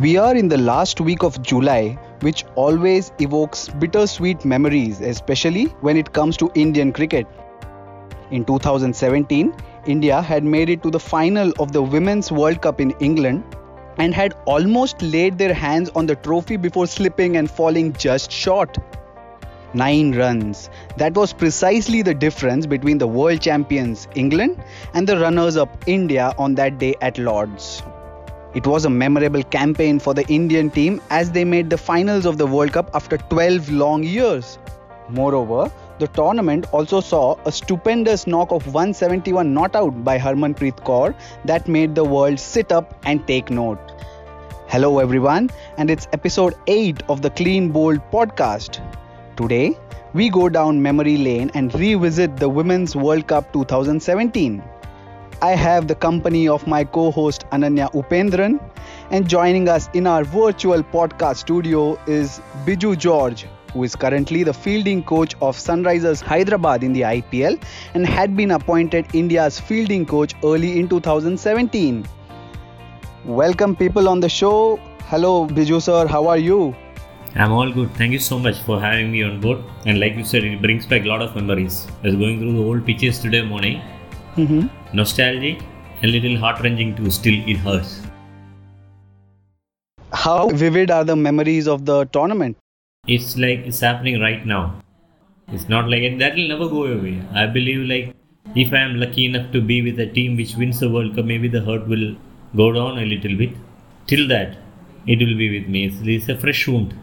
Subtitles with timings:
[0.00, 5.96] We are in the last week of July, which always evokes bittersweet memories, especially when
[5.96, 7.26] it comes to Indian cricket.
[8.30, 9.54] In 2017,
[9.86, 13.44] India had made it to the final of the Women's World Cup in England
[13.98, 18.76] and had almost laid their hands on the trophy before slipping and falling just short.
[19.74, 20.70] Nine runs.
[20.98, 24.62] That was precisely the difference between the world champions England
[24.94, 27.82] and the runners up India on that day at Lords.
[28.54, 32.38] It was a memorable campaign for the Indian team as they made the finals of
[32.38, 34.60] the World Cup after 12 long years.
[35.08, 41.16] Moreover, the tournament also saw a stupendous knock of 171 not out by Harmanpreet Kaur
[41.46, 43.80] that made the world sit up and take note.
[44.68, 48.80] Hello everyone, and it's episode 8 of the Clean Bold podcast.
[49.36, 49.76] Today,
[50.12, 54.62] we go down memory lane and revisit the Women's World Cup 2017.
[55.42, 58.60] I have the company of my co host Ananya Upendran,
[59.10, 64.54] and joining us in our virtual podcast studio is Biju George, who is currently the
[64.54, 67.60] fielding coach of Sunrisers Hyderabad in the IPL
[67.94, 72.06] and had been appointed India's fielding coach early in 2017.
[73.24, 74.76] Welcome, people, on the show.
[75.08, 76.76] Hello, Biju sir, how are you?
[77.36, 77.92] I'm all good.
[77.96, 79.58] Thank you so much for having me on board.
[79.86, 81.88] And like you said, it brings back a lot of memories.
[82.04, 83.82] I was going through the old pitches today morning.
[84.36, 84.96] Mm-hmm.
[84.96, 85.60] Nostalgic
[86.02, 87.10] and little heart wrenching too.
[87.10, 88.02] Still, it hurts.
[90.12, 92.56] How vivid are the memories of the tournament?
[93.08, 94.80] It's like it's happening right now.
[95.48, 97.20] It's not like and that will never go away.
[97.34, 98.14] I believe like
[98.54, 101.24] if I am lucky enough to be with a team which wins the World Cup,
[101.24, 102.14] maybe the hurt will
[102.54, 103.50] go down a little bit.
[104.06, 104.56] Till that,
[105.08, 105.86] it will be with me.
[105.86, 106.96] It's, it's a fresh wound.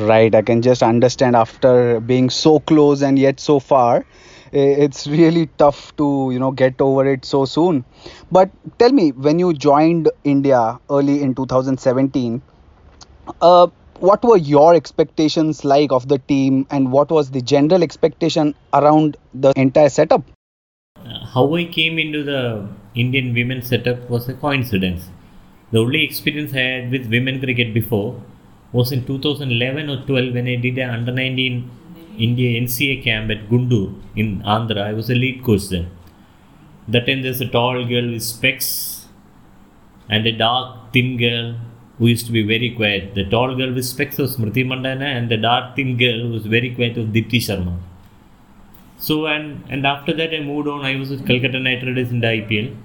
[0.00, 4.06] Right, I can just understand after being so close and yet so far,
[4.50, 7.84] it's really tough to you know get over it so soon.
[8.32, 12.40] But tell me, when you joined India early in 2017,
[13.42, 13.66] uh,
[14.00, 19.18] what were your expectations like of the team, and what was the general expectation around
[19.34, 20.22] the entire setup?
[20.96, 25.10] Uh, how I came into the Indian women setup was a coincidence.
[25.72, 28.22] The only experience I had with women cricket before
[28.74, 31.70] was in 2011 or 12 when I did an under 19
[32.26, 33.86] India NCA camp at Guntur
[34.16, 34.82] in Andhra.
[34.90, 35.86] I was a lead coach then.
[36.88, 38.68] That time there's a tall girl with specs
[40.08, 41.56] and a dark thin girl
[41.98, 43.14] who used to be very quiet.
[43.14, 46.46] The tall girl with specs was Smriti Mandhana and the dark thin girl who was
[46.46, 47.76] very quiet was Deepti Sharma.
[48.98, 50.84] So and and after that I moved on.
[50.84, 52.76] I was with Calcutta Knight Riders in the IPL,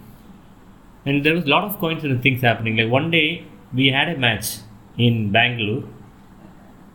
[1.06, 2.78] and there was a lot of coincident things happening.
[2.78, 4.50] Like one day we had a match
[5.00, 5.84] in Bangalore,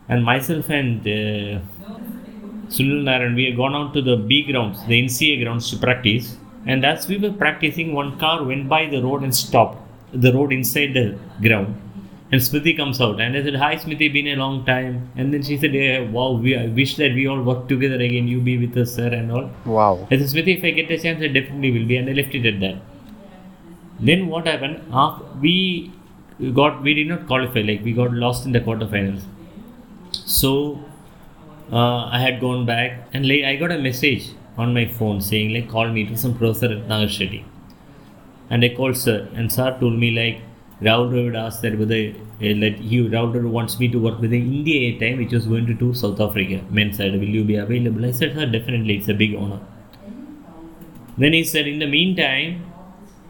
[0.08, 1.60] and myself and uh,
[2.74, 6.36] Sunil Narine we had gone out to the B grounds, the NCA grounds to practice.
[6.66, 9.78] And as we were practicing, one car went by the road and stopped
[10.12, 11.80] the road inside the ground.
[12.32, 15.10] And Smriti comes out and I said, Hi Smriti, been a long time.
[15.14, 18.26] And then she said, yeah, Wow, we, I wish that we all work together again.
[18.26, 19.50] You be with us, sir, and all.
[19.64, 20.08] Wow.
[20.10, 21.96] I said, Smriti, if I get a chance, I definitely will be.
[21.96, 22.82] And I left it at that.
[24.00, 24.82] Then what happened?
[24.92, 25.92] Uh, we
[26.52, 29.22] got, we did not qualify, like we got lost in the quarterfinals.
[30.12, 30.80] So
[31.72, 35.52] uh, I had gone back and like, I got a message on my phone saying,
[35.52, 37.44] like, call me to some professor Ratnakar Shetty.
[38.50, 40.40] And I called sir, and sir told me, like,
[40.80, 44.38] Rahul Dravid asked that whether uh, that he Rahul wants me to work with the
[44.40, 46.60] India A time, which was going to tour South Africa.
[46.70, 48.04] Men said, Will you be available?
[48.04, 49.60] I said, Sir, definitely, it's a big honor.
[51.16, 52.64] Then he said, In the meantime,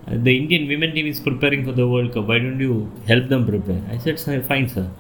[0.06, 2.26] the Indian women team is preparing for the World Cup.
[2.26, 3.82] Why don't you help them prepare?
[3.90, 4.90] I said, Sir, fine, sir.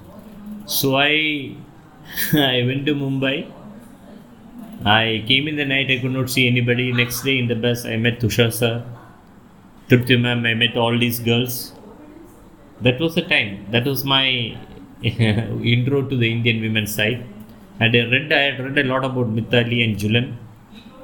[0.66, 1.56] So I
[2.32, 3.50] I went to Mumbai.
[4.84, 6.92] I came in the night, I could not see anybody.
[6.92, 8.84] Next day in the bus, I met Tushar sir,
[9.88, 11.72] Trupti ma'am, I met all these girls
[12.80, 13.66] that was the time.
[13.70, 14.56] That was my
[15.02, 17.24] intro to the Indian women's side.
[17.80, 20.36] And I read, I had read a lot about Mithali and Jhulan.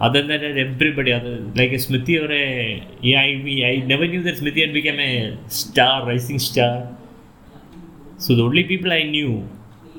[0.00, 3.30] Other than that, everybody, other like Smriti or a yeah, I,
[3.70, 6.88] I never knew that Smriti had become a star, rising star.
[8.16, 9.46] So the only people I knew,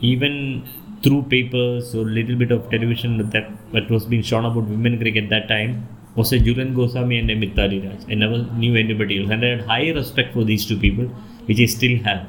[0.01, 0.67] even
[1.03, 5.29] through papers or little bit of television that that was being shown about women cricket
[5.29, 8.03] that time, was a Jhulan Goswami and a Mithali Raj.
[8.09, 11.05] I never knew anybody else, and I had high respect for these two people
[11.45, 12.25] which I still have.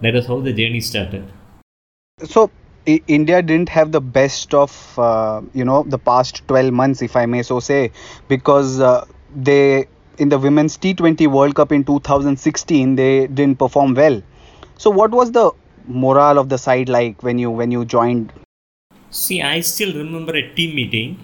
[0.00, 1.24] That is how the journey started.
[2.24, 2.50] So,
[2.86, 7.26] India didn't have the best of uh, you know the past 12 months, if I
[7.26, 7.90] may so say,
[8.28, 9.04] because uh,
[9.34, 9.86] they
[10.18, 14.22] in the women's T20 World Cup in 2016 they didn't perform well.
[14.78, 15.50] So, what was the
[15.86, 18.32] morale of the side like when you when you joined?
[19.10, 21.18] See, I still remember a team meeting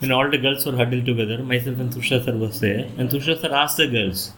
[0.00, 1.42] when all the girls were huddled together.
[1.42, 4.32] Myself and Tushar sir was there, and Tushar sir asked the girls,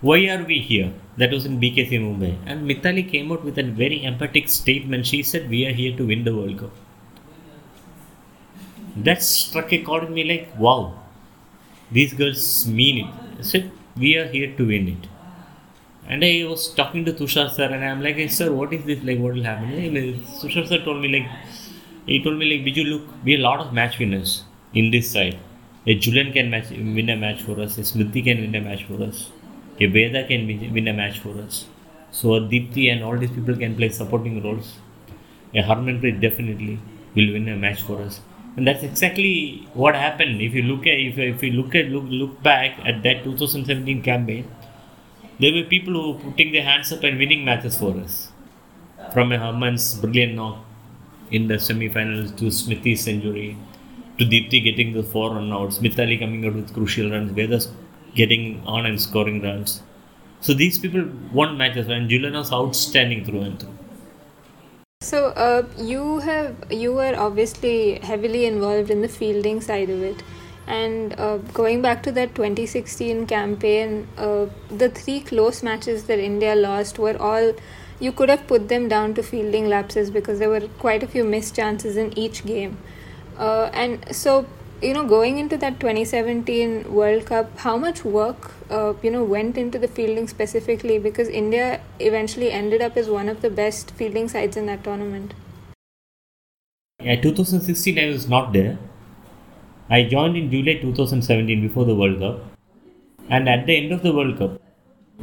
[0.00, 3.64] "Why are we here?" That was in BKC Mumbai, and Mithali came out with a
[3.82, 5.06] very emphatic statement.
[5.06, 6.74] She said, "We are here to win the World Cup."
[9.06, 10.80] That struck a chord in me like, "Wow,
[11.90, 12.42] these girls
[12.80, 13.10] mean it."
[13.40, 13.70] I said,
[14.04, 15.08] "We are here to win it."
[16.10, 19.02] And I was talking to Tushar sir, and I'm like, hey, "Sir, what is this?
[19.08, 19.72] Like, what will happen?"
[20.42, 21.28] Tushar sir told me like,
[22.06, 24.30] he told me like, "Biju, look, we are a lot of match winners
[24.82, 25.36] in this side.
[25.86, 27.76] A Jhulan can match, win a match for us.
[27.82, 29.18] A Smriti can win a match for us.
[29.80, 31.66] A Veda can win a match for us.
[32.10, 34.74] So a Deepti and all these people can play supporting roles.
[35.54, 36.78] A Harmanpreet definitely
[37.14, 38.20] will win a match for us."
[38.56, 40.40] And that's exactly what happened.
[40.40, 44.02] If you look at, if, if you look at, look, look back at that 2017
[44.02, 44.50] campaign,
[45.38, 48.32] there were people who were putting their hands up and winning matches for us.
[49.12, 49.38] From a
[50.00, 50.64] brilliant knock
[51.30, 53.56] in the semi-finals to Smriti's century,
[54.18, 57.68] to Deepti getting the four run outs, Mithali coming out with crucial runs, Vedas
[58.20, 59.82] getting on and scoring runs.
[60.40, 63.78] So these people won matches and Jhulan was outstanding through and through.
[65.00, 70.22] So uh, you have you were obviously heavily involved in the fielding side of it.
[70.66, 76.54] And uh, going back to that 2016 campaign, uh, the three close matches that India
[76.54, 77.54] lost were all,
[78.00, 81.24] you could have put them down to fielding lapses because there were quite a few
[81.24, 82.76] missed chances in each game.
[83.38, 84.46] Uh, and so,
[84.82, 89.56] you know, going into that 2017 World Cup, how much work, uh, you know, went
[89.56, 94.28] into the fielding specifically because India eventually ended up as one of the best fielding
[94.28, 95.34] sides in that tournament?
[97.00, 98.78] Yeah, 2016 I was not there
[99.90, 102.40] I joined in July 2017 before the World Cup,
[103.30, 104.60] and at the end of the World Cup,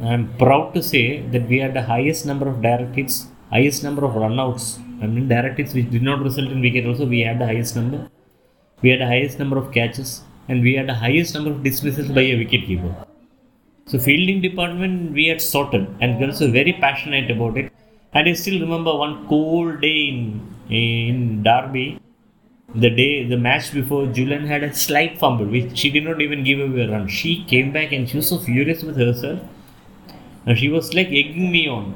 [0.02, 3.84] I am proud to say that we had the highest number of direct hits, highest
[3.84, 4.80] number of runouts.
[5.00, 7.76] I mean, direct hits which did not result in wicket also, we had the highest
[7.76, 8.08] number.
[8.82, 12.08] We had the highest number of catches, and we had the highest number of dismissals
[12.08, 13.06] by a wicketkeeper.
[13.86, 17.72] So, fielding department we had sorted, and girls were very passionate about it.
[18.12, 20.20] And I still remember one cold day in
[20.68, 22.00] in Derby
[22.74, 26.44] the day the match before Jhulan had a slight fumble which she did not even
[26.44, 27.08] give away a run.
[27.08, 29.40] She came back and she was so furious with herself
[30.44, 31.86] and she was like egging me on.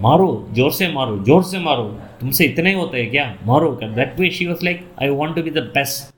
[0.00, 1.84] मारो ज़ोर से मारो ज़ोर से मारो
[2.20, 5.42] तुमसे इतना ही होता है क्या मारो that way she was like I want to
[5.42, 6.14] be the best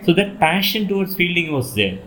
[0.00, 2.02] so that passion towards fielding was there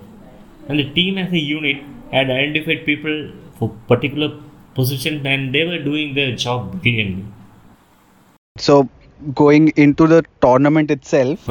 [0.71, 1.83] and the team as a unit
[2.13, 4.27] had identified people for particular
[4.75, 7.23] position and they were doing the job clearly
[8.55, 8.81] so
[9.19, 11.49] going into the tournament itself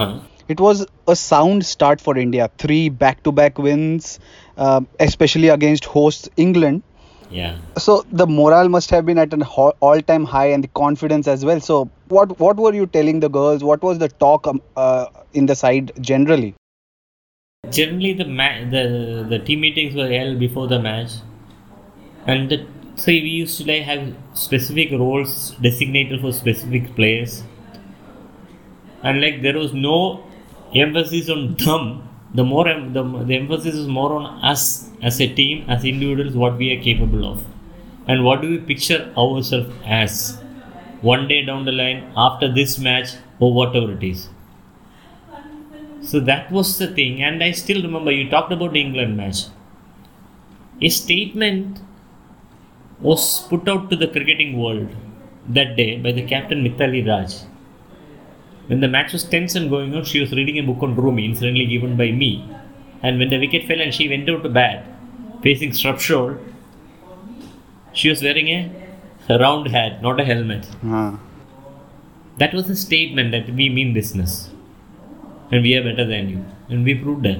[0.48, 2.44] It was a sound start for India.
[2.56, 4.20] Three back to back wins,
[4.58, 6.82] uh, especially against host England.
[6.82, 6.95] Mm.
[7.30, 7.58] Yeah.
[7.76, 11.60] So the morale must have been at an all-time high, and the confidence as well.
[11.60, 13.64] So what what were you telling the girls?
[13.64, 16.54] What was the talk um, uh, in the side generally?
[17.70, 21.18] Generally, the ma- the the team meetings were held before the match,
[22.26, 22.64] and the,
[22.94, 27.42] so we used to like have specific roles designated for specific players
[29.02, 30.24] and like there was no
[30.74, 32.05] emphasis on them
[32.36, 36.56] the more the, the emphasis is more on us as a team as individuals what
[36.58, 37.44] we are capable of.
[38.06, 40.38] And what do we picture ourselves as?
[41.00, 44.28] One day down the line after this match or whatever it is.
[46.02, 49.38] So that was the thing and i still remember you talked about the england match.
[50.80, 51.80] A statement
[53.00, 54.88] was put out to the cricketing world
[55.48, 57.34] that day by the captain Mithali Raj
[58.66, 61.24] when the match was tense and going on, she was reading a book on Rumi,
[61.24, 62.48] incidentally given by me.
[63.02, 64.84] And when the wicket fell and she went out to bat,
[65.42, 66.38] facing Shrubsole,
[67.92, 70.68] she was wearing a round hat, not a helmet.
[70.84, 71.16] Uh.
[72.38, 74.50] That was a statement that we mean business.
[75.50, 76.44] And we are better than you.
[76.68, 77.38] And we proved that.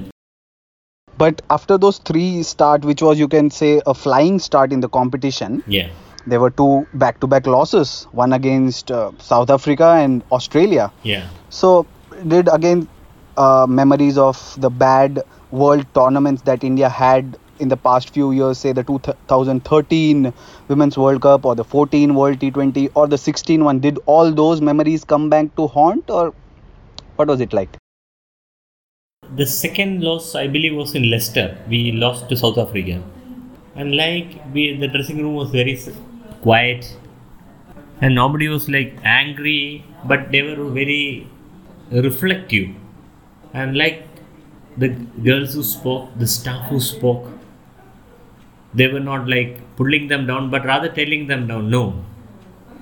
[1.17, 4.89] But after those three start, which was you can say a flying start in the
[4.89, 5.63] competition.
[5.67, 5.89] Yeah
[6.27, 10.91] there were two back-to-back losses, one against uh, South Africa and Australia.
[11.03, 11.27] Yeah.
[11.49, 11.85] So
[12.27, 12.87] did again
[13.37, 18.57] uh, memories of the bad world tournaments that India had in the past few years,
[18.57, 20.33] say the 2013
[20.67, 24.61] Women's World Cup or the 14 World T20 or the 16 one, did all those
[24.61, 26.33] memories come back to haunt or
[27.15, 27.69] what was it like?
[29.35, 31.57] The second loss, I believe, was in Leicester.
[31.67, 33.03] We lost to South Africa.
[33.75, 35.75] And like we, the dressing room was very
[36.41, 36.97] quiet
[38.01, 41.27] and nobody was like angry but they were very
[41.91, 42.69] reflective
[43.53, 44.03] and like
[44.77, 44.89] the
[45.29, 47.27] girls who spoke the staff who spoke
[48.73, 51.83] they were not like pulling them down but rather telling them down no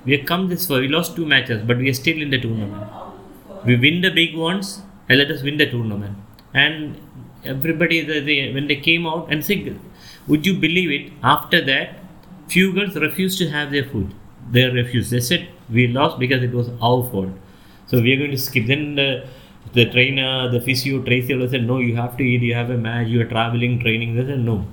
[0.08, 0.76] We have come this far.
[0.82, 2.84] We lost two matches, but we are still in the tournament.
[3.70, 4.68] We win the big ones,
[5.08, 6.16] and let us win the tournament.
[6.62, 6.96] And
[7.54, 9.68] everybody, the, the, when they came out and said,
[10.28, 11.12] would you believe it?
[11.34, 11.98] After that,
[12.48, 14.14] few girls refused to have their food.
[14.50, 15.10] They refused.
[15.10, 17.30] They said we lost because it was our fault.
[17.86, 18.66] So we are going to skip.
[18.66, 19.26] Then the
[19.72, 22.42] the trainer, the physio, Tracy said, no, you have to eat.
[22.42, 23.08] You have a match.
[23.08, 24.14] You are traveling, training.
[24.16, 24.66] They said no.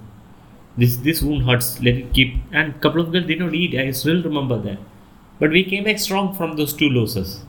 [0.77, 1.81] This this wound hurts.
[1.81, 2.35] Let it keep.
[2.51, 3.75] And a couple of girls did not eat.
[3.79, 4.79] I still remember that.
[5.39, 7.43] But we came back strong from those two losses.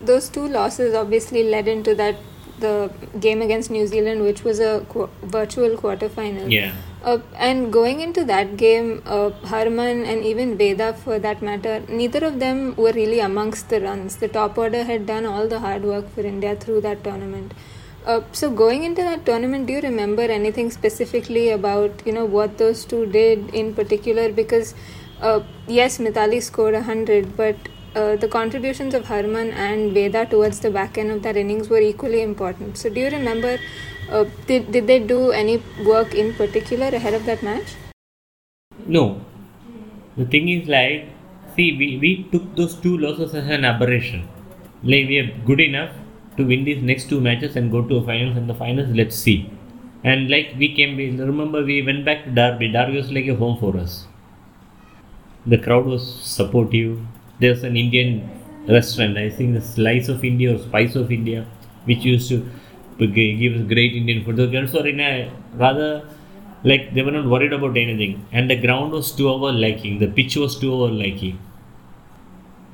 [0.00, 2.16] Those two losses obviously led into that
[2.58, 6.50] the game against New Zealand, which was a qu- virtual quarterfinal.
[6.50, 6.74] Yeah.
[7.06, 12.24] Uh, and going into that game, uh, Harman and even Veda, for that matter, neither
[12.24, 14.16] of them were really amongst the runs.
[14.16, 17.54] The top order had done all the hard work for India through that tournament.
[18.04, 22.58] Uh, so going into that tournament, do you remember anything specifically about you know what
[22.58, 24.32] those two did in particular?
[24.32, 24.74] Because
[25.20, 27.56] uh, yes, Mithali scored hundred, but
[27.96, 31.80] uh, the contributions of Harman and Veda towards the back end of that innings were
[31.80, 32.76] equally important.
[32.76, 33.58] So, do you remember,
[34.10, 37.74] uh, did, did they do any work in particular ahead of that match?
[38.86, 39.20] No.
[40.16, 41.08] The thing is like,
[41.54, 44.28] see, we, we took those two losses as an aberration.
[44.82, 45.90] Like, we are good enough
[46.36, 49.16] to win these next two matches and go to a finals, and the finals, let's
[49.16, 49.50] see.
[50.04, 52.70] And like, we came, we, remember, we went back to Derby.
[52.72, 54.06] Derby was like a home for us.
[55.46, 57.00] The crowd was supportive
[57.38, 58.28] there's an Indian
[58.68, 61.46] restaurant, I think the Slice of India or Spice of India,
[61.84, 62.48] which used to
[62.98, 64.36] give us great Indian food.
[64.36, 66.08] The girls were in a rather
[66.64, 70.08] like they were not worried about anything, and the ground was to our liking, the
[70.08, 71.38] pitch was to our liking.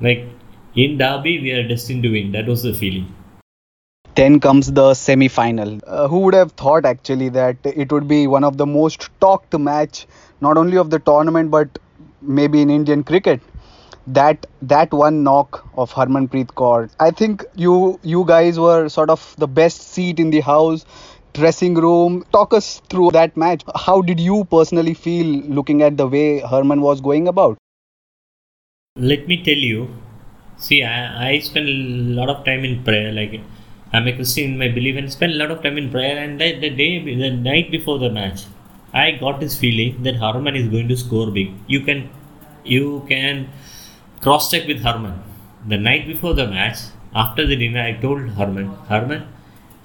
[0.01, 0.27] Like
[0.75, 2.31] in Derby, we are destined to win.
[2.31, 3.13] That was the feeling.
[4.15, 5.79] Then comes the semi final.
[5.87, 9.57] Uh, who would have thought actually that it would be one of the most talked
[9.57, 10.07] match,
[10.41, 11.79] not only of the tournament but
[12.21, 13.41] maybe in Indian cricket?
[14.05, 16.89] That that one knock of Harmanpreet Kaur.
[16.99, 20.85] I think you you guys were sort of the best seat in the house,
[21.33, 22.25] dressing room.
[22.33, 23.63] Talk us through that match.
[23.75, 25.25] How did you personally feel
[25.59, 27.57] looking at the way Harman was going about?
[28.97, 29.87] Let me tell you.
[30.57, 33.13] See, I, I spend a lot of time in prayer.
[33.13, 33.39] Like
[33.93, 36.17] I'm a Christian in my belief, and spend a lot of time in prayer.
[36.17, 38.45] And the, the day, the night before the match,
[38.93, 41.53] I got this feeling that Harman is going to score big.
[41.67, 42.09] You can,
[42.65, 43.49] you can
[44.23, 45.15] cross check with Harman.
[45.67, 46.77] The night before the match,
[47.13, 49.27] after the dinner, I told Harman, Harman,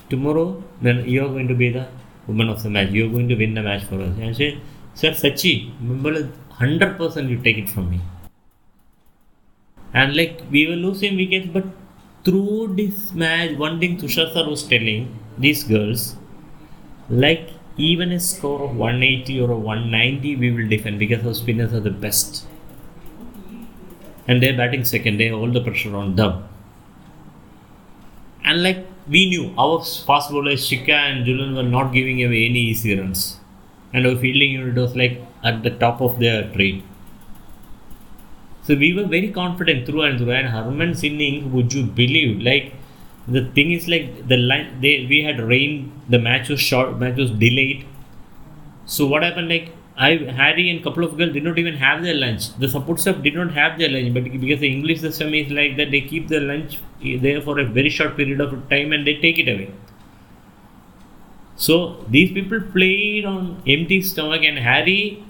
[0.09, 1.89] tomorrow then you are going to be the
[2.29, 2.91] woman of the match.
[2.91, 4.15] You are going to win the match for us.
[4.17, 4.61] And I said,
[4.95, 6.31] Sir Sachi, remember,
[6.61, 8.01] 100% you take it from me.
[9.93, 11.65] And like we were losing wickets, but
[12.25, 16.15] through this match, one thing Tushar sir was telling these girls,
[17.11, 21.73] like even a score of 180 or a 190, we will defend because our spinners
[21.73, 22.48] are the best
[24.29, 25.19] and they're batting second.
[25.19, 26.45] They all the pressure on them.
[28.45, 32.61] And like we knew, our fast bowlers Shikha and Jhulan were not giving away any
[32.61, 33.39] easy runs,
[33.93, 36.83] and our fielding unit was like at the top of their trade.
[38.63, 40.33] So we were very confident through and through.
[40.33, 42.41] And Harman's innings, would you believe?
[42.41, 42.75] Like
[43.27, 45.93] the thing is, like the line, they we had rain.
[46.09, 46.99] The match was short.
[46.99, 47.87] Match was delayed.
[48.85, 49.49] So what happened?
[49.49, 52.55] Like I Harry and couple of girls did not even have their lunch.
[52.57, 55.77] The support staff did not have their lunch, but because the English system is like
[55.77, 59.17] that, they keep their lunch there for a very short period of time and they
[59.17, 59.71] take it away.
[61.57, 65.23] So these people played on empty stomach, and Harry,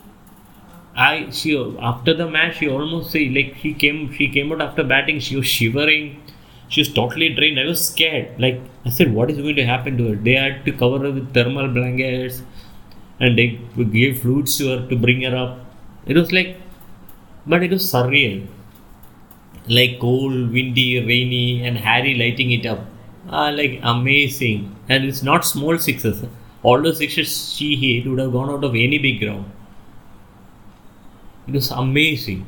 [0.97, 4.85] I she after the match she almost say like she came she came out after
[4.85, 6.23] batting she was shivering,
[6.69, 7.59] she was totally drained.
[7.61, 8.39] I was scared.
[8.39, 10.17] Like I said, what is going to happen to her?
[10.17, 12.43] They had to cover her with thermal blankets
[13.21, 13.59] and they
[13.93, 15.59] gave flutes to her to bring her up.
[16.07, 16.57] It was like,
[17.47, 18.47] but it was surreal.
[19.69, 22.87] Like cold, windy, rainy, and Harry lighting it up.
[23.29, 24.75] Ah, like amazing.
[24.89, 26.25] And it's not small sixes.
[26.63, 29.51] All the sixes she hit would have gone out of any big ground.
[31.47, 32.47] It was amazing.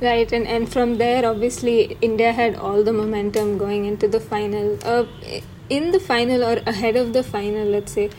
[0.00, 4.78] Right, and, and from there, obviously, India had all the momentum going into the final.
[4.84, 5.06] Uh,
[5.70, 8.10] in the final or ahead of the final, let's say,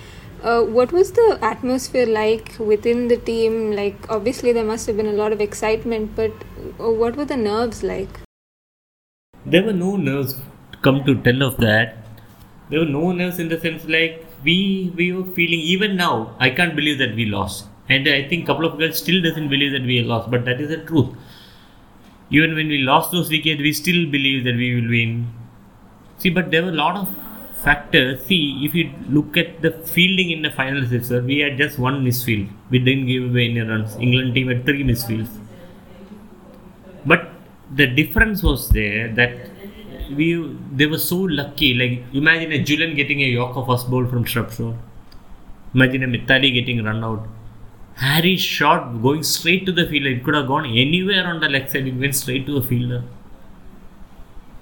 [0.44, 3.72] uh, what was the atmosphere like within the team?
[3.72, 6.32] Like, obviously, there must have been a lot of excitement, but
[6.80, 8.10] uh, what were the nerves like?
[9.46, 10.36] There were no nerves.
[10.82, 11.98] Come to tell of that,
[12.70, 15.60] there were no nerves in the sense like we we were feeling.
[15.60, 19.00] Even now, I can't believe that we lost, and I think a couple of girls
[19.00, 20.30] still doesn't believe that we lost.
[20.30, 21.16] But that is the truth.
[22.30, 25.34] Even when we lost those wickets, we still believe that we will win.
[26.18, 27.10] See, but there were a lot of
[27.68, 31.78] factor, see, if you look at the fielding in the finals itself, we had just
[31.78, 32.48] one misfield.
[32.70, 33.96] We didn't give away any runs.
[33.98, 35.30] England team had three misfields.
[37.06, 37.30] But
[37.80, 39.34] the difference was there that
[40.18, 40.28] we
[40.80, 41.74] they were so lucky.
[41.82, 44.76] Like imagine a Jhulan getting a Yorker first ball from Shrubsole.
[45.74, 47.28] Imagine a Mithali getting run out.
[47.96, 50.12] Harry's shot going straight to the fielder.
[50.18, 51.88] It could have gone anywhere on the leg side.
[51.88, 53.04] It went straight to the fielder.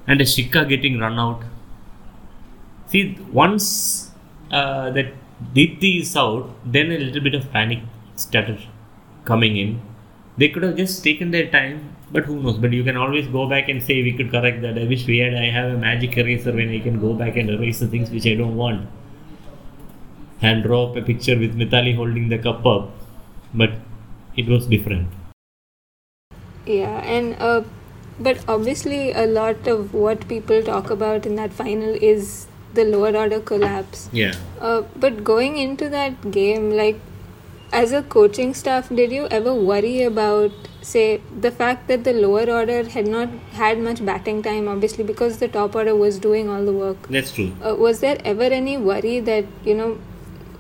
[0.08, 1.44] And a Shikha getting run out.
[2.96, 4.10] See, once
[4.52, 5.08] uh, that
[5.54, 7.80] Deepti is out, then a little bit of panic
[8.16, 8.62] started
[9.26, 9.82] coming in.
[10.38, 12.58] They could have just taken their time, but who knows?
[12.58, 14.78] But you can always go back and say we could correct that.
[14.78, 15.36] I wish we had.
[15.36, 18.26] I have a magic eraser when I can go back and erase the things which
[18.26, 18.88] I don't want.
[20.42, 22.92] And draw up a picture with Mithali holding the cup up,
[23.54, 23.74] but
[24.38, 25.10] it was different.
[26.66, 27.62] Yeah, and uh,
[28.22, 33.16] but obviously a lot of what people talk about in that final is the lower
[33.16, 34.10] order collapse.
[34.12, 34.36] Yeah.
[34.60, 37.00] Uh, but going into that game, like
[37.74, 40.52] as a coaching staff, did you ever worry about,
[40.82, 45.40] say, the fact that the lower order had not had much batting time, obviously, because
[45.40, 47.08] the top order was doing all the work?
[47.10, 47.54] That's true.
[47.62, 49.98] Uh, was there ever any worry that, you know,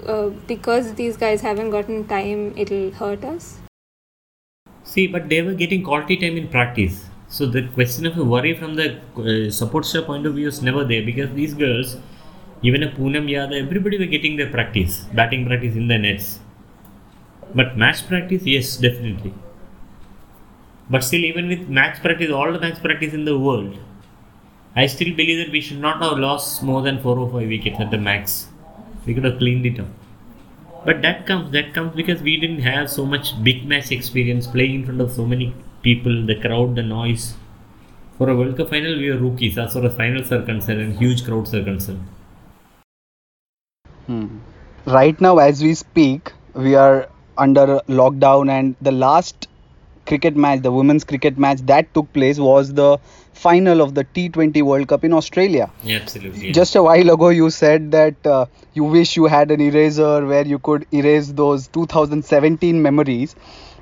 [0.05, 3.60] uh, because these guys haven't gotten time, it'll hurt us?
[4.84, 7.05] See, but they were getting quality time in practice.
[7.36, 8.88] So the question of a worry from the
[9.22, 11.98] uh, support staff point of view is never there because these girls,
[12.62, 16.39] even a Poonam Yadav, everybody were getting their practice, batting practice in the nets.
[17.54, 19.34] But match practice, yes, definitely.
[20.89, 23.77] But still, even with match practice, all the match practice in the world,
[24.74, 27.82] I still believe that we should not have lost more than four or five wickets
[27.82, 28.48] at the max.
[29.06, 29.88] We could have cleaned it up.
[30.86, 34.75] But that comes that comes because we didn't have so much big match experience playing
[34.75, 35.54] in front of so many
[35.86, 37.36] people, the crowd, the noise.
[38.18, 40.98] For a World Cup final, we are rookies as far as finals are concerned and
[40.98, 42.06] huge crowds are concerned.
[44.08, 44.38] Hmm.
[44.86, 47.65] Right now, as we speak, we are under
[48.00, 49.48] lockdown, and the last
[50.06, 52.98] cricket match, the women's cricket match that took place, was the
[53.34, 55.70] final of the T20 World Cup in Australia.
[55.84, 56.51] Yeah, absolutely.
[56.51, 60.45] Just a while ago, you said that uh, you wish you had an eraser where
[60.45, 63.36] you could erase those 2017 memories.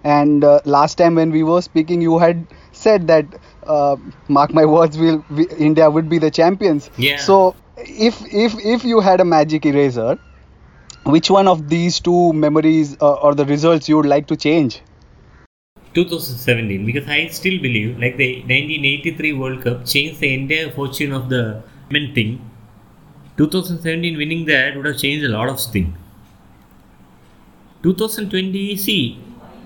[0.03, 3.25] And uh, last time when we were speaking, you had said that,
[3.65, 3.95] uh,
[4.27, 6.89] mark my words, will we, India would be the champions.
[6.97, 7.17] Yeah.
[7.17, 10.19] So if if if you had a magic eraser,
[11.05, 14.81] which one of these two memories uh, or the results you would like to change?
[15.93, 21.29] 2017 because I still believe like the 1983 World Cup changed the entire fortune of
[21.29, 22.49] the men thing.
[23.37, 25.95] 2017 winning that would have changed a lot of things.
[27.83, 29.19] 2020 see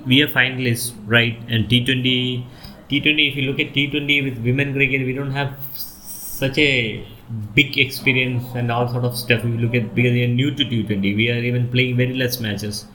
[0.07, 2.45] we are finalists right and T20
[2.89, 7.05] T20 if you look at T20 with women cricket we don't have such a
[7.53, 10.63] big experience and all sort of stuff we look at because we are new to
[10.63, 12.85] T20 we are even playing very less matches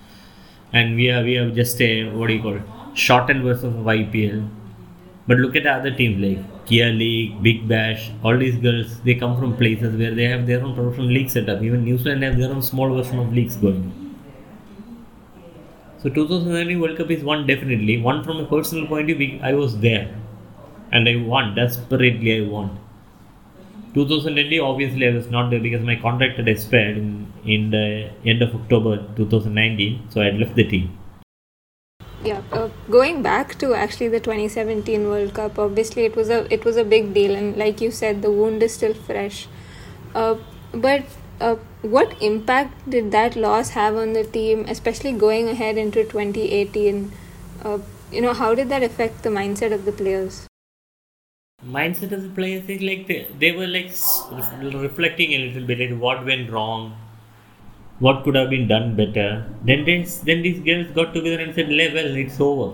[0.72, 2.62] and we are we have just a what do you call it
[2.94, 4.48] shortened version of IPL.
[5.26, 9.14] But look at the other teams like Kia League, Big Bash, all these girls, they
[9.14, 11.62] come from places where they have their own professional league setup.
[11.62, 14.01] Even New Zealand have their own small version of leagues going.
[16.02, 18.00] So 2019 World Cup is one definitely.
[18.00, 20.12] One from a personal point of view, I was there.
[20.90, 21.54] And I won.
[21.54, 22.78] Desperately I won.
[23.94, 28.42] 2020 obviously I was not there because my contract had expired in, in the end
[28.42, 30.08] of October 2019.
[30.10, 30.98] So I had left the team
[32.24, 36.64] yeah uh, going back to actually the 2017 world cup obviously it was a it
[36.64, 39.48] was a big deal and like you said the wound is still fresh
[40.14, 40.36] uh,
[40.72, 41.04] but
[41.40, 47.12] uh, what impact did that loss have on the team especially going ahead into 2018
[47.64, 47.78] uh,
[48.10, 50.46] you know how did that affect the mindset of the players
[51.64, 53.90] mindset of the players is like they, they were like
[54.82, 56.92] reflecting a little bit at what went wrong
[58.04, 59.46] what could have been done better.
[59.64, 62.68] Then this, then these girls got together and said, "Well, it's over,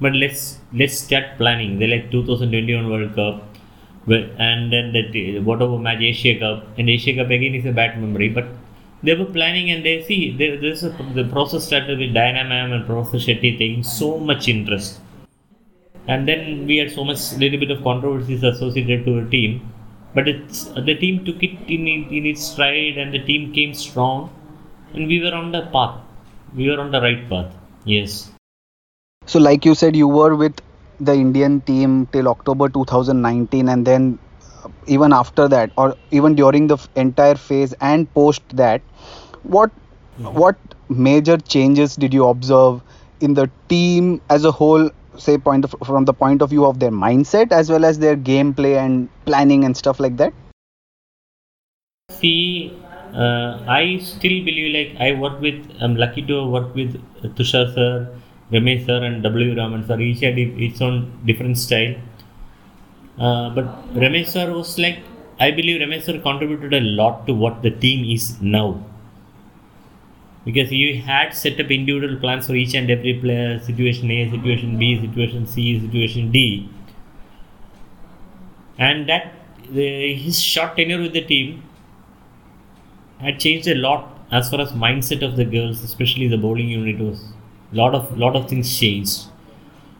[0.00, 0.42] but let's
[0.80, 3.51] let's start planning." They like 2021 World Cup,
[4.06, 8.28] and then that whatever match Asia Cup, and Asia Cup again is a bad memory,
[8.28, 8.46] but
[9.02, 12.72] they were planning and they see there, there's a, the process started with Diana Ma'am
[12.72, 15.00] and Professor Shetty taking so much interest.
[16.08, 19.72] And then we had so much little bit of controversies associated to the team
[20.14, 24.30] but it's the team took it in, in its stride and the team came strong
[24.94, 25.98] and we were on the path
[26.54, 27.52] we were on the right path
[27.84, 28.30] yes
[29.26, 30.60] so like you said you were with
[31.08, 34.18] the indian team till october 2019 and then
[34.64, 38.80] uh, even after that or even during the entire phase and post that
[39.42, 40.38] what mm-hmm.
[40.38, 40.56] what
[40.88, 42.80] major changes did you observe
[43.20, 46.78] in the team as a whole say point of, from the point of view of
[46.78, 50.32] their mindset as well as their gameplay and planning and stuff like that
[52.10, 52.72] see
[53.14, 56.98] uh, i still believe like i work with i'm lucky to work with
[57.36, 57.90] tushar sir
[58.52, 59.56] Ramesh sir and W.
[59.56, 61.94] Raman sir each had its own different style.
[63.18, 64.98] Uh, but Ramesh sir was like,
[65.40, 68.84] I believe Ramesh sir contributed a lot to what the team is now.
[70.44, 74.78] Because he had set up individual plans for each and every player, situation A, situation
[74.78, 76.68] B, situation C, situation D.
[78.76, 79.32] And that
[79.70, 81.62] the, his short tenure with the team
[83.20, 86.98] had changed a lot as far as mindset of the girls, especially the bowling unit
[86.98, 87.32] was.
[87.72, 89.22] Lot of lot of things changed.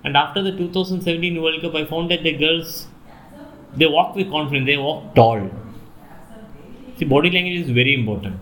[0.05, 2.87] And after the 2017 World Cup, I found that the girls
[3.77, 5.51] they walk with confidence, they walk tall.
[6.97, 8.37] See, body language is very important.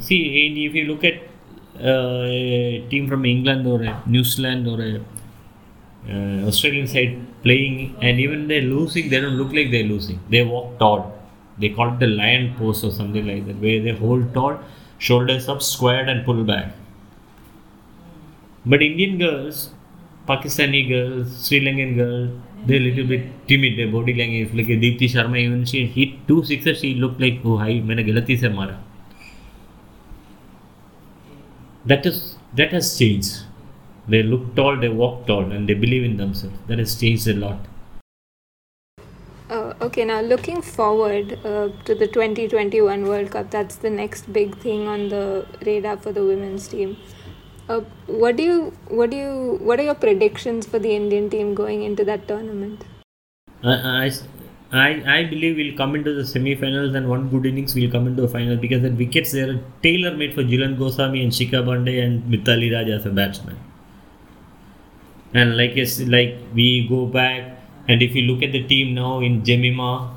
[0.00, 1.14] See, if you look at
[1.80, 5.00] uh, a team from England or New Zealand or a
[6.08, 10.20] uh, Australian side playing, and even they're losing, they don't look like they're losing.
[10.30, 11.18] They walk tall.
[11.58, 14.58] They call it the lion pose or something like that, where they hold tall,
[14.98, 16.72] shoulders up, squared, and pull back.
[18.64, 19.70] But Indian girls,
[20.28, 22.30] Pakistani girls, Sri Lankan girls,
[22.64, 24.54] they're a little bit timid, their body language.
[24.54, 28.78] Like Deepti Sharma, even she hit two sixes, she looked like, oh, hi, मैंने गलती
[31.86, 33.42] That is that has changed.
[34.06, 36.54] They look tall, they walk tall, and they believe in themselves.
[36.68, 37.58] That has changed a lot.
[39.50, 44.56] Uh, okay, now looking forward uh, to the 2021 World Cup, that's the next big
[44.58, 46.96] thing on the radar for the women's team.
[47.68, 51.54] Uh, what do you what do you what are your predictions for the Indian team
[51.54, 52.84] going into that tournament?
[53.62, 54.10] I,
[54.72, 58.22] I, I believe we'll come into the semi-finals and one good innings will come into
[58.22, 62.04] the final because the wickets they are tailor made for Jhulan Goswami and Shikha Pandey
[62.04, 63.56] and Mithali Raj as a batsman.
[65.32, 69.20] And like yes, like we go back and if you look at the team now
[69.20, 70.14] in Jemimah,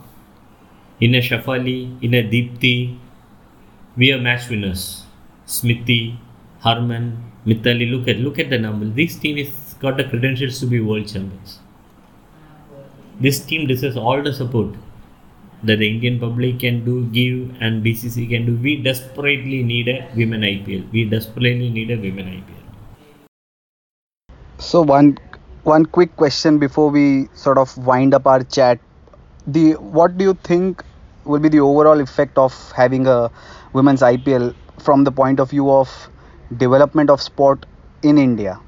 [1.00, 2.98] in a Shafali, in a Deepti,
[3.98, 5.04] we are match winners.
[5.46, 6.18] Smriti,
[6.60, 8.86] Harman, Mithali, look at look at the number.
[8.86, 11.60] This team has got the credentials to be world champions.
[13.20, 14.74] This team deserves all the support
[15.64, 18.56] that the Indian public can do, give, and BCC can do.
[18.58, 20.92] We desperately need a women IPL.
[20.92, 22.64] We desperately need a women IPL.
[24.58, 25.18] So one
[25.64, 28.80] one quick question before we sort of wind up our chat.
[29.46, 30.84] The what do you think
[31.26, 33.32] will be the overall effect of having a
[33.74, 36.10] women's IPL from the point of view of
[36.58, 37.66] development of sport
[38.04, 38.60] in India?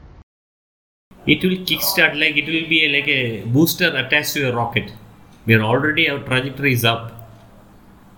[1.25, 4.93] It will kickstart like it will be a, like a booster attached to a rocket.
[5.45, 7.13] We are already our trajectory is up.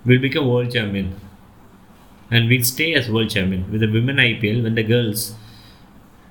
[0.06, 1.20] We'll become world champion,
[2.32, 5.34] and we'll stay as world champion with the women IPL when the girls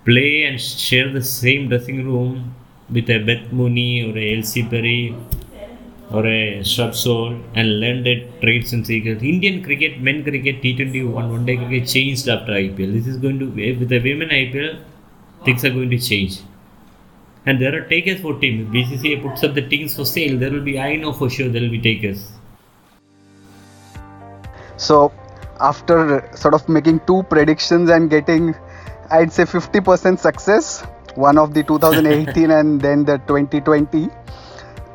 [0.04, 2.54] play and share the same dressing room
[2.90, 5.14] with a Beth Mooney or a Ellyse Perry
[6.10, 9.22] or a Shrubsole and learn their trades and secrets.
[9.22, 12.92] Indian cricket, men cricket, T20, one, one day cricket changed after IPL.
[12.94, 14.82] This is going to be, with the women IPL,
[15.44, 16.40] things are going to change.
[17.44, 18.68] And there are takers for teams.
[18.74, 20.38] BCCI puts up the teams for sale.
[20.38, 22.30] There will be, I know for sure, there will be takers.
[24.76, 25.12] So,
[25.60, 28.54] after sort of making two predictions and getting,
[29.10, 30.82] I'd say 50% success,
[31.16, 34.08] one of the 2018 and then the 2020,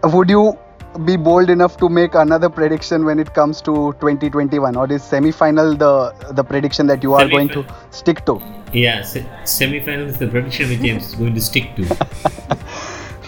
[0.06, 0.58] would you
[1.06, 5.76] be bold enough to make another prediction when it comes to 2021 or is semi-final
[5.76, 8.42] the the prediction that you are going to stick to.
[8.74, 12.58] Yeah se- semi-final is the prediction which i'm going to stick to.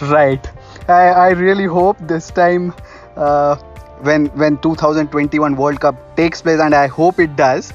[0.02, 0.46] Right.
[0.88, 2.74] I, I really hope this time
[3.16, 3.56] uh,
[4.02, 7.72] when when 2021 world cup takes place and i hope it does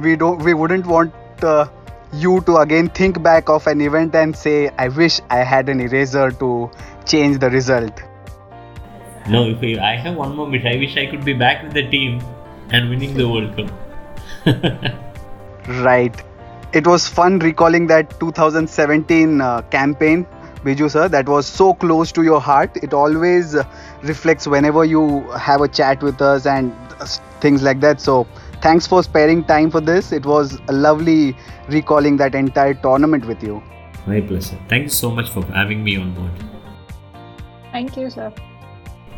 [0.00, 1.66] we don't we wouldn't want uh,
[2.12, 5.80] you to again think back of an event and say i wish i had an
[5.80, 6.70] eraser to
[7.04, 8.00] change the result
[9.30, 11.88] no, if I have one more wish, I wish I could be back with the
[11.88, 12.22] team
[12.70, 13.70] and winning the World Cup.
[15.84, 16.22] right.
[16.72, 20.26] It was fun recalling that 2017 uh, campaign,
[20.64, 22.76] Biju sir, that was so close to your heart.
[22.82, 23.64] It always uh,
[24.02, 27.06] reflects whenever you have a chat with us and uh,
[27.40, 28.00] things like that.
[28.00, 28.26] So,
[28.60, 30.12] thanks for sparing time for this.
[30.12, 31.36] It was lovely
[31.68, 33.62] recalling that entire tournament with you.
[34.06, 34.58] My pleasure.
[34.68, 36.30] Thank you so much for having me on board.
[37.72, 38.32] Thank you, sir.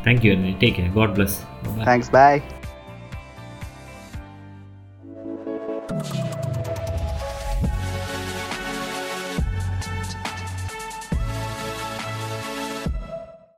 [0.02, 0.88] Thank you, and take care.
[0.88, 1.44] God bless.
[1.76, 1.84] Bye.
[1.84, 2.08] Thanks.
[2.08, 2.42] Bye.